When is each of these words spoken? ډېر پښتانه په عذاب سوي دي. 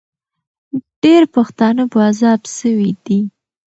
ډېر 1.03 1.23
پښتانه 1.35 1.83
په 1.91 1.97
عذاب 2.09 2.41
سوي 2.59 2.91
دي. 3.05 3.19